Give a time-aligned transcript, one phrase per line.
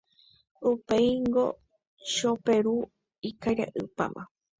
[0.69, 1.45] Upéingo
[2.13, 2.75] Choperu
[3.29, 4.23] ikaria'ypáma.